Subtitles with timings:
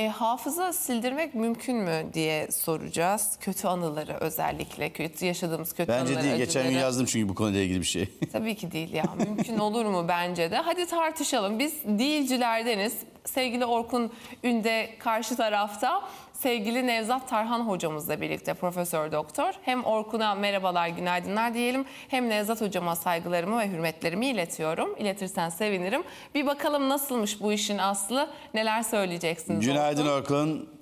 [0.00, 3.36] E, hafıza sildirmek mümkün mü diye soracağız.
[3.40, 6.36] Kötü anıları özellikle, kötü yaşadığımız kötü Bence anıları, değil.
[6.36, 6.84] Geçen gün acıları.
[6.84, 8.08] yazdım çünkü bu konuyla ilgili bir şey.
[8.32, 9.04] Tabii ki değil ya.
[9.18, 10.56] Mümkün olur mu bence de?
[10.56, 11.58] Hadi tartışalım.
[11.58, 12.94] Biz değilcilerdeniz.
[13.24, 14.12] Sevgili Orkun
[14.44, 16.02] Ünde karşı tarafta.
[16.32, 19.52] Sevgili Nevzat Tarhan hocamızla birlikte profesör doktor.
[19.62, 21.84] Hem Orkun'a merhabalar, günaydınlar diyelim.
[22.08, 24.96] Hem Nevzat hocama saygılarımı ve hürmetlerimi iletiyorum.
[24.98, 26.02] İletirsen sevinirim.
[26.34, 28.30] Bir bakalım nasılmış bu işin aslı?
[28.54, 29.66] Neler söyleyeceksiniz?
[29.66, 30.20] Günaydın Orkun?
[30.20, 30.79] Orkun.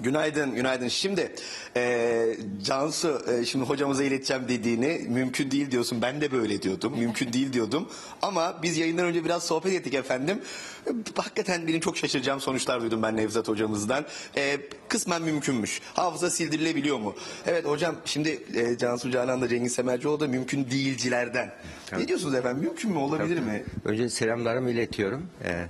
[0.00, 0.88] Günaydın, günaydın.
[0.88, 1.32] Şimdi
[1.76, 6.02] e, Cansu, e, şimdi hocamıza ileteceğim dediğini mümkün değil diyorsun.
[6.02, 7.88] Ben de böyle diyordum, mümkün değil diyordum.
[8.22, 10.40] Ama biz yayından önce biraz sohbet ettik efendim.
[10.86, 14.04] E, Hakikaten benim çok şaşıracağım sonuçlar duydum ben Nevzat hocamızdan.
[14.36, 15.80] E, kısmen mümkünmüş.
[15.94, 17.14] Hafıza sildirilebiliyor mu?
[17.46, 21.52] Evet hocam, şimdi e, Cansu Canan da Cengiz Semercioğlu da mümkün değilcilerden.
[21.98, 22.62] Ne diyorsunuz efendim?
[22.64, 23.64] Mümkün mü, olabilir mi?
[23.84, 25.26] Önce selamlarımı iletiyorum.
[25.44, 25.66] Ee,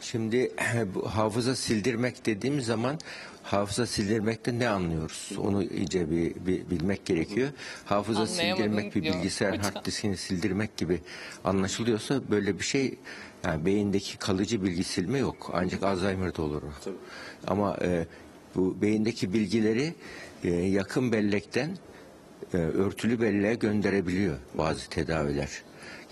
[0.00, 0.52] şimdi
[0.94, 2.98] bu hafıza sildirmek dediğimiz zaman
[3.42, 5.30] hafıza sildirmekte ne anlıyoruz?
[5.38, 7.48] Onu iyice bir, bir bilmek gerekiyor.
[7.84, 9.74] Hafıza sildirmek bir bilgisayar hocam.
[9.74, 11.00] hard diskini sildirmek gibi
[11.44, 12.94] anlaşılıyorsa böyle bir şey
[13.44, 15.50] yani beyindeki kalıcı bilgi silme yok.
[15.54, 16.90] Ancak Alzheimer'da olur o.
[17.46, 18.06] Ama e,
[18.54, 19.94] bu beyindeki bilgileri
[20.44, 21.78] e, yakın bellekten
[22.54, 25.48] e, örtülü belleğe gönderebiliyor bazı tedaviler.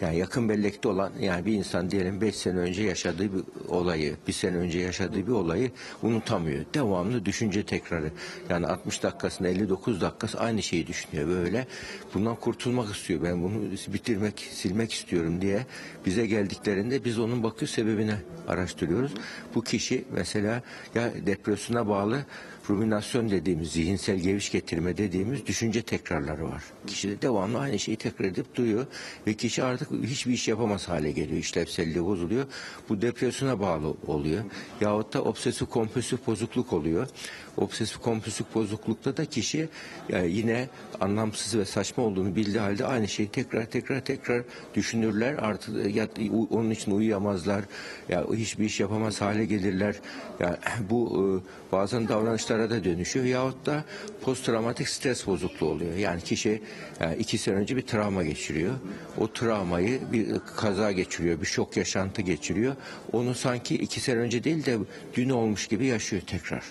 [0.00, 4.33] Yani yakın bellekte olan yani bir insan diyelim 5 sene önce yaşadığı bir olayı, bir
[4.33, 5.70] sene önce yaşadığı bir olayı
[6.03, 6.64] unutamıyor.
[6.75, 8.11] Devamlı düşünce tekrarı.
[8.50, 11.66] Yani 60 dakikasında 59 dakikası aynı şeyi düşünüyor böyle.
[12.14, 13.22] Bundan kurtulmak istiyor.
[13.22, 15.66] Ben bunu bitirmek, silmek istiyorum diye
[16.06, 18.16] bize geldiklerinde biz onun bakıyor sebebine
[18.48, 19.12] araştırıyoruz.
[19.55, 20.62] Bu kişi mesela
[20.94, 22.25] ya depresyona bağlı
[22.70, 26.62] ruminasyon dediğimiz, zihinsel geviş getirme dediğimiz düşünce tekrarları var.
[26.86, 28.86] Kişi de devamlı aynı şeyi tekrar edip duyuyor
[29.27, 31.39] ve kişi artık hiçbir iş yapamaz hale geliyor.
[31.39, 32.47] İşlevselliği bozuluyor.
[32.89, 34.45] Bu depresyona bağlı oluyor.
[34.81, 37.09] Yahut da obsesif kompulsif bozukluk oluyor.
[37.56, 39.69] Obsesif kompulsif bozuklukta da kişi
[40.09, 40.69] yani yine
[41.01, 44.43] anlamsız ve saçma olduğunu bildiği halde aynı şeyi tekrar tekrar tekrar
[44.75, 45.34] düşünürler.
[45.34, 46.09] Artık ya,
[46.50, 47.65] onun için uyuyamazlar.
[48.09, 49.97] Ya hiçbir iş yapamaz hale gelirler.
[50.41, 50.56] Yani
[50.91, 53.25] bu e, bazen davranışlara da dönüşüyor.
[53.25, 53.84] Yahut da
[54.21, 55.94] posttraumatik stres bozukluğu oluyor.
[55.94, 56.62] Yani kişi
[57.00, 58.75] yani iki sene önce bir travma geçiriyor.
[59.19, 59.28] O
[59.76, 60.26] travmayı bir
[60.56, 62.76] kaza geçiriyor, bir şok yaşantı geçiriyor.
[63.12, 64.78] Onu sanki iki sene önce değil de
[65.14, 66.62] dün olmuş gibi yaşıyor tekrar.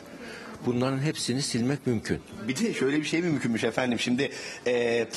[0.65, 2.19] Bunların hepsini silmek mümkün.
[2.47, 3.99] Bir de şöyle bir şey mi mümkünmüş efendim?
[3.99, 4.31] Şimdi
[4.67, 5.07] e,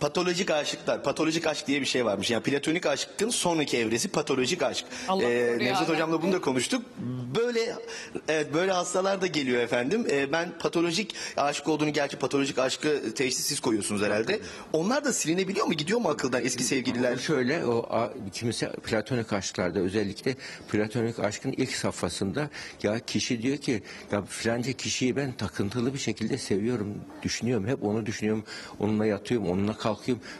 [0.00, 2.30] patolojik aşıklar, patolojik aşk diye bir şey varmış.
[2.30, 4.84] Yani platonik aşkın sonraki evresi patolojik aşk.
[5.08, 5.94] Allah koruyor Nevzat ya.
[5.94, 6.82] hocamla bunu da konuştuk.
[7.36, 7.74] Böyle
[8.28, 10.06] evet böyle hastalar da geliyor efendim.
[10.10, 14.40] E, ben patolojik aşık olduğunu gerçi patolojik aşkı teşhis siz koyuyorsunuz herhalde.
[14.72, 15.72] Onlar da silinebiliyor mu?
[15.74, 17.16] Gidiyor mu akıldan eski sevgililer?
[17.16, 20.36] Şöyle o a- kimisi platonik aşklarda özellikle
[20.72, 22.50] platonik aşkın ilk safhasında
[22.82, 23.82] ya kişi diyor ki
[24.12, 27.66] ya filanca kişiyi ben takıntılı bir şekilde seviyorum, düşünüyorum.
[27.66, 28.44] Hep onu düşünüyorum.
[28.78, 29.87] Onunla yatıyorum, onunla kalkıyorum.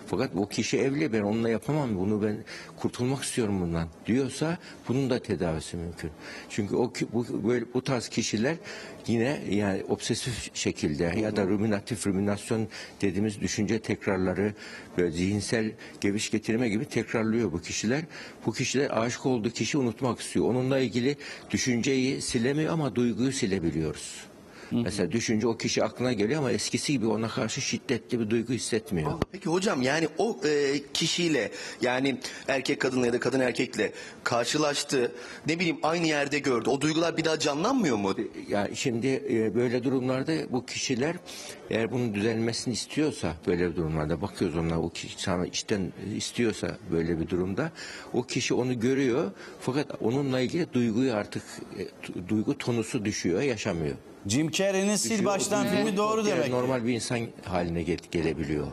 [0.06, 1.98] Fakat o kişi evli ben onunla yapamam.
[1.98, 2.36] Bunu ben
[2.76, 6.10] kurtulmak istiyorum bundan diyorsa bunun da tedavisi mümkün.
[6.48, 8.56] Çünkü o bu böyle bu tarz kişiler
[9.06, 12.68] yine yani obsesif şekilde ya da ruminatif ruminasyon
[13.00, 14.54] dediğimiz düşünce tekrarları
[14.96, 18.02] böyle zihinsel geviş getirme gibi tekrarlıyor bu kişiler.
[18.46, 20.46] Bu kişiler aşık olduğu kişi unutmak istiyor.
[20.46, 21.16] Onunla ilgili
[21.50, 24.28] düşünceyi silemiyor ama duyguyu silebiliyoruz.
[24.70, 29.12] Mesela düşünce o kişi aklına geliyor ama eskisi gibi ona karşı şiddetli bir duygu hissetmiyor.
[29.32, 33.92] Peki hocam yani o e, kişiyle yani erkek kadınla ya da kadın erkekle
[34.24, 35.12] karşılaştı.
[35.46, 36.70] Ne bileyim aynı yerde gördü.
[36.70, 38.14] O duygular bir daha canlanmıyor mu?
[38.48, 41.16] Yani şimdi e, böyle durumlarda bu kişiler
[41.70, 47.28] eğer bunun düzelmesini istiyorsa böyle durumlarda bakıyoruz ona o kişi sana içten istiyorsa böyle bir
[47.28, 47.72] durumda
[48.12, 49.30] o kişi onu görüyor
[49.60, 51.42] fakat onunla ilgili duyguyu artık
[51.78, 53.96] e, duygu tonusu düşüyor yaşamıyor.
[54.26, 56.48] Jim Carrey'nin Sil Baştan filmi doğru demek.
[56.50, 58.66] Normal bir insan haline ge- gelebiliyor.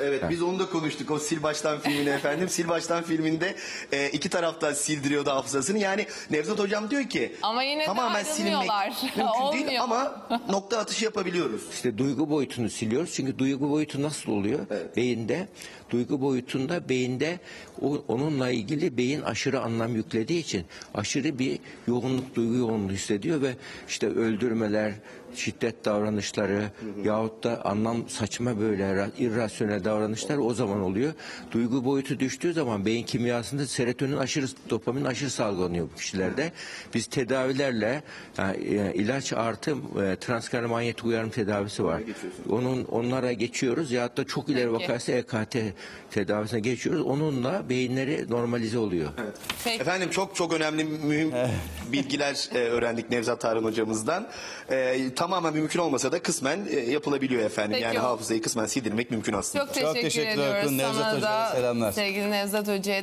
[0.00, 2.48] Evet biz onu da konuştuk o Sil Baştan filmini efendim.
[2.54, 3.54] Sil Baştan filminde
[3.92, 5.78] e, iki taraftan sildiriyordu hafızasını.
[5.78, 8.86] Yani Nevzat hocam diyor ki Ama yine de tamamen silinmek ayrılmıyorlar.
[9.16, 9.82] mümkün değil Olmuyor.
[9.84, 11.62] ama nokta atışı yapabiliyoruz.
[11.72, 13.12] İşte duygu boyutunu siliyoruz.
[13.12, 14.58] Çünkü duygu boyutu nasıl oluyor?
[14.96, 15.48] Beyinde
[15.90, 17.38] duygu boyutunda beyinde
[17.80, 20.64] o, onunla ilgili beyin aşırı anlam yüklediği için
[20.94, 21.58] aşırı bir
[21.88, 23.54] yoğunluk duygu yoğunluğu hissediyor ve
[23.88, 24.92] işte öldürmeler,
[25.34, 26.62] şiddet davranışları
[27.04, 31.12] yahut da anlam saçma böyle ra- irrasyonel davranışlar o zaman oluyor.
[31.52, 36.52] Duygu boyutu düştüğü zaman beyin kimyasında serotonin aşırı dopamin aşırı salgılanıyor bu kişilerde.
[36.94, 38.02] Biz tedavilerle
[38.38, 42.02] yani, e, ilaç artı e, transkranial manyetik uyarım tedavisi var.
[42.50, 45.56] Onun onlara geçiyoruz ya da çok ileri vakası EKT
[46.10, 47.02] tedavisine geçiyoruz.
[47.02, 49.08] Onunla beyinleri normalize oluyor.
[49.64, 49.80] Peki.
[49.80, 51.32] Efendim çok çok önemli mühim
[51.92, 54.28] bilgiler e, öğrendik Nevzat Tarhan hocamızdan.
[54.70, 57.72] E, tamamen mümkün olmasa da kısmen e, yapılabiliyor efendim.
[57.72, 59.64] Peki yani hafızayı kısmen sildirmek mümkün aslında.
[59.66, 60.78] Çok teşekkür teşekkürler ediyoruz Orkun.
[60.78, 61.92] Nevzat sana Hoca'ya da selamlar.
[61.92, 63.02] sevgili Nevzat Hoca'ya da.